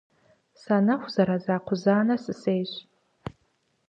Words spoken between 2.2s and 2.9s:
сысейщ.